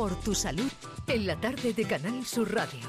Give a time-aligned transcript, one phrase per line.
[0.00, 0.72] Por tu salud,
[1.08, 2.88] en la tarde de Canal Sur Radio.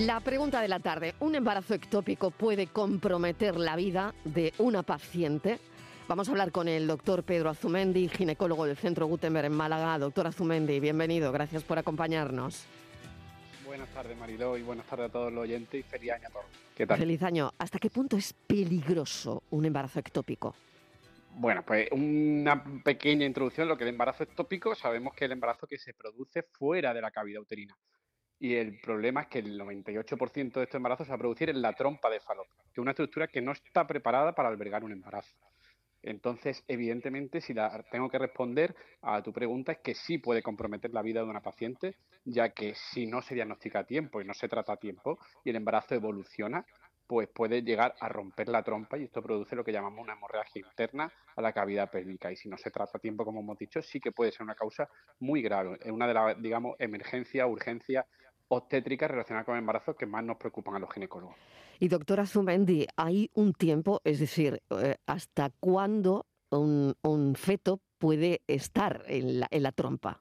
[0.00, 1.14] La pregunta de la tarde.
[1.20, 5.58] ¿Un embarazo ectópico puede comprometer la vida de una paciente?
[6.06, 9.98] Vamos a hablar con el doctor Pedro Azumendi, ginecólogo del Centro Gutenberg en Málaga.
[9.98, 11.32] Doctor Azumendi, bienvenido.
[11.32, 12.66] Gracias por acompañarnos.
[13.64, 16.44] Buenas tardes, Mariló, y buenas tardes a todos los oyentes y feliz año a todos.
[16.76, 16.98] ¿Qué tal?
[16.98, 17.54] Feliz año.
[17.56, 20.54] ¿Hasta qué punto es peligroso un embarazo ectópico?
[21.38, 23.68] Bueno, pues una pequeña introducción.
[23.68, 27.10] Lo que el embarazo ectópico, sabemos que el embarazo que se produce fuera de la
[27.10, 27.76] cavidad uterina.
[28.38, 31.60] Y el problema es que el 98% de estos embarazos se va a producir en
[31.60, 34.92] la trompa de falopio, que es una estructura que no está preparada para albergar un
[34.92, 35.36] embarazo.
[36.02, 40.94] Entonces, evidentemente, si la tengo que responder a tu pregunta es que sí puede comprometer
[40.94, 44.32] la vida de una paciente, ya que si no se diagnostica a tiempo y no
[44.32, 46.64] se trata a tiempo y el embarazo evoluciona,
[47.06, 50.62] pues puede llegar a romper la trompa y esto produce lo que llamamos una hemorragia
[50.66, 52.32] interna a la cavidad pélvica.
[52.32, 54.54] Y si no se trata a tiempo, como hemos dicho, sí que puede ser una
[54.54, 54.88] causa
[55.20, 58.06] muy grave, es una de las, digamos, emergencias, urgencias
[58.48, 61.36] obstétricas relacionadas con el embarazo que más nos preocupan a los ginecólogos.
[61.78, 69.02] Y doctora Zumendi, ¿hay un tiempo, es decir, eh, hasta cuándo un, feto puede estar
[69.08, 70.20] en la, trompa?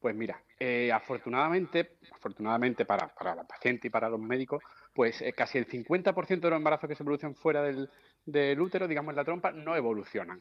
[0.00, 4.62] Pues mira, eh, afortunadamente, afortunadamente para, la paciente y para los médicos,
[4.94, 7.90] pues eh, casi el 50% de los embarazos que se producen fuera del,
[8.24, 10.40] del útero, digamos en la trompa, no evolucionan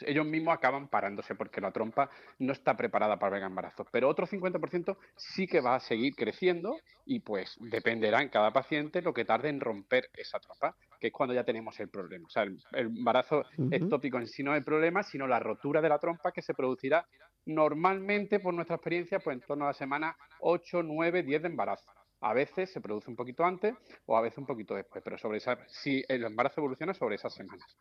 [0.00, 3.86] ellos mismos acaban parándose porque la trompa no está preparada para el embarazo.
[3.90, 9.02] Pero otro 50% sí que va a seguir creciendo y pues dependerá en cada paciente
[9.02, 12.26] lo que tarde en romper esa trompa, que es cuando ya tenemos el problema.
[12.26, 15.88] O sea, el, embarazo ectópico en sí no es el problema, sino la rotura de
[15.88, 17.06] la trompa que se producirá
[17.46, 21.90] normalmente, por nuestra experiencia, pues en torno a la semana 8, 9, 10 de embarazo.
[22.24, 23.74] A veces se produce un poquito antes
[24.06, 27.34] o a veces un poquito después, pero sobre esa, si el embarazo evoluciona sobre esas
[27.34, 27.76] semanas.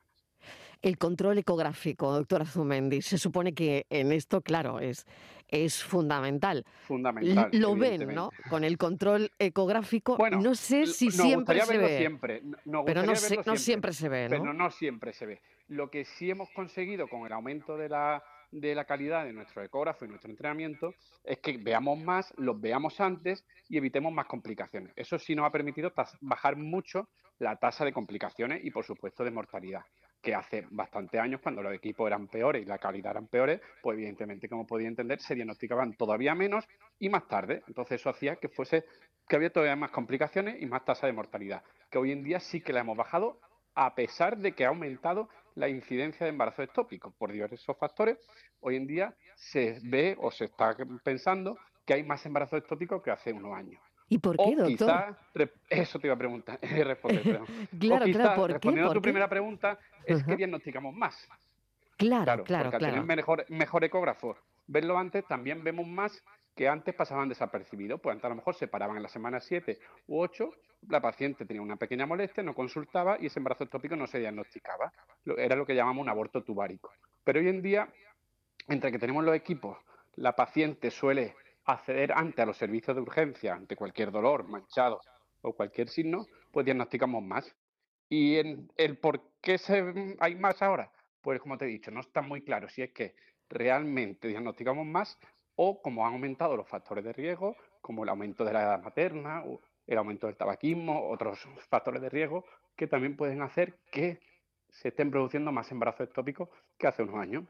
[0.81, 5.05] El control ecográfico, doctora Zumendi, se supone que en esto, claro, es,
[5.47, 6.65] es fundamental.
[6.81, 7.51] Fundamental.
[7.53, 8.31] Lo ven, ¿no?
[8.49, 11.97] Con el control ecográfico, bueno, no sé si siempre se ve.
[11.99, 12.43] Siempre.
[12.85, 13.93] pero no, siempre.
[13.93, 14.41] se ve, ¿no?
[14.41, 15.41] Pero no siempre se ve.
[15.69, 18.21] Lo que sí hemos conseguido con el aumento de la,
[18.53, 20.93] de la calidad de nuestro ecógrafo y nuestro entrenamiento
[21.23, 24.93] es que veamos más, los veamos antes y evitemos más complicaciones.
[24.95, 25.91] Eso sí nos ha permitido
[26.21, 27.09] bajar mucho
[27.39, 29.81] la tasa de complicaciones y, por supuesto, de mortalidad
[30.21, 33.97] que hace bastante años, cuando los equipos eran peores y la calidad eran peores, pues
[33.97, 36.65] evidentemente, como podía entender, se diagnosticaban todavía menos
[36.97, 37.61] y más tarde.
[37.67, 38.85] Entonces eso hacía que fuese,
[39.27, 42.61] que había todavía más complicaciones y más tasa de mortalidad, que hoy en día sí
[42.61, 43.39] que la hemos bajado
[43.75, 48.17] a pesar de que ha aumentado la incidencia de embarazos ectópicos por diversos factores.
[48.59, 53.11] Hoy en día se ve o se está pensando que hay más embarazos ectópicos que
[53.11, 53.81] hace unos años.
[54.09, 55.17] ¿Y por qué, doctor?
[55.69, 57.23] eso te iba a preguntar, responder,
[57.79, 61.27] claro, claro, ¿por respondiendo a tu primera pregunta, es que diagnosticamos más.
[61.97, 64.35] Claro, claro, porque al tener mejor, mejor ecógrafo,
[64.67, 66.23] verlo antes, también vemos más
[66.55, 69.79] que antes pasaban desapercibidos, pues antes a lo mejor se paraban en la semana 7
[70.07, 70.51] u 8,
[70.89, 74.91] la paciente tenía una pequeña molestia, no consultaba y ese embarazo ectópico no se diagnosticaba.
[75.37, 76.91] Era lo que llamamos un aborto tubárico.
[77.23, 77.87] Pero hoy en día,
[78.67, 79.77] entre que tenemos los equipos,
[80.15, 84.99] la paciente suele acceder antes a los servicios de urgencia ante cualquier dolor, manchado
[85.41, 87.55] o cualquier signo, pues diagnosticamos más.
[88.09, 89.57] Y en el por qué
[90.19, 93.15] hay más ahora, pues como te he dicho, no está muy claro si es que
[93.49, 95.17] realmente diagnosticamos más
[95.55, 99.43] o como han aumentado los factores de riesgo, como el aumento de la edad materna,
[99.85, 104.19] el aumento del tabaquismo, otros factores de riesgo que también pueden hacer que
[104.69, 107.43] se estén produciendo más embarazos ectópicos que hace unos años.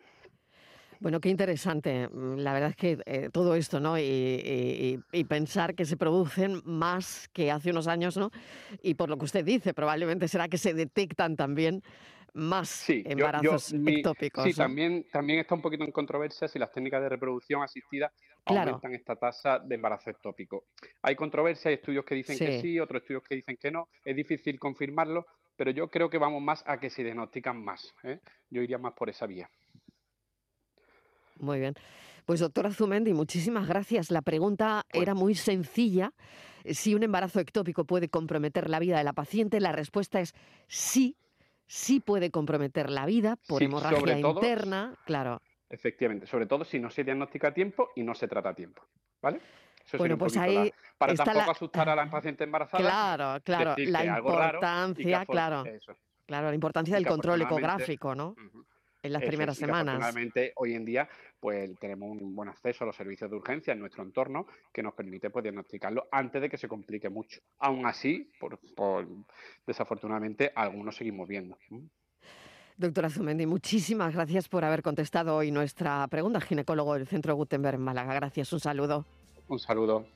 [0.99, 2.07] Bueno, qué interesante.
[2.07, 3.97] Mm, la verdad es que eh, todo esto, ¿no?
[3.99, 8.31] Y, pensar que se producen más que hace unos años, ¿no?
[8.81, 11.83] Y por lo que usted dice, probablemente será que se detectan también
[12.33, 14.43] más embarazos ectópicos.
[14.43, 18.11] Sí, también, también está un poquito en controversia si las técnicas de reproducción asistida
[18.45, 20.65] aumentan esta tasa de embarazo ectópico.
[21.01, 23.89] Hay controversia, hay estudios que dicen que sí, otros estudios que dicen que no.
[24.03, 27.93] Es difícil confirmarlo, pero yo creo que vamos más a que se diagnostican más.
[28.03, 28.19] ¿eh?
[28.49, 29.49] Yo iría más por esa vía.
[31.39, 31.75] Muy bien.
[32.25, 34.09] Pues doctora Zumendi, muchísimas gracias.
[34.09, 36.13] La pregunta era muy sencilla.
[36.65, 40.33] Si un embarazo ectópico puede comprometer la vida de la paciente, la respuesta es
[40.67, 41.17] sí,
[41.73, 45.41] sí puede comprometer la vida por hemorragia interna, claro.
[45.67, 48.83] Efectivamente, sobre todo si no se diagnostica a tiempo y no se trata a tiempo,
[49.19, 49.41] ¿vale?
[49.97, 52.83] bueno, pues ahí para tampoco asustar a la paciente embarazada.
[52.83, 55.63] Claro, claro, la importancia, claro,
[56.27, 58.35] claro, la importancia del control ecográfico, ¿no?
[59.03, 59.95] En las primeras semanas.
[59.95, 61.07] Afortunadamente, hoy en día,
[61.39, 64.93] pues tenemos un buen acceso a los servicios de urgencia en nuestro entorno que nos
[64.93, 67.41] permite pues, diagnosticarlo antes de que se complique mucho.
[67.59, 69.07] Aún así, por,
[69.67, 71.57] desafortunadamente, algunos seguimos viendo.
[72.77, 77.81] Doctora Zumendi, muchísimas gracias por haber contestado hoy nuestra pregunta, ginecólogo del Centro Gutenberg en
[77.81, 78.13] Málaga.
[78.15, 79.05] Gracias, un saludo.
[79.47, 80.07] Un saludo.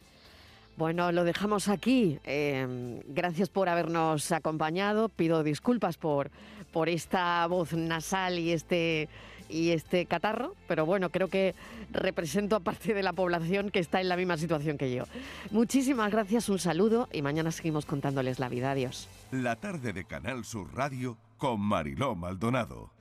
[0.77, 2.19] Bueno, lo dejamos aquí.
[2.23, 5.09] Em, gracias por habernos acompañado.
[5.09, 6.29] Pido disculpas por,
[6.71, 9.09] por esta voz nasal y este,
[9.49, 11.55] y este catarro, pero bueno, creo que
[11.91, 15.05] represento a parte de la población que está en la misma situación que yo.
[15.49, 18.71] Muchísimas gracias, un saludo y mañana seguimos contándoles la vida.
[18.71, 19.09] Adiós.
[19.31, 22.97] La tarde de Canal Sur Radio con Mariló Maldonado.